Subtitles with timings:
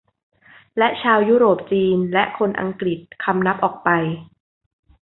[0.77, 3.89] และชาวยุโรปจีนและคนอังกฤษคำนับออกไป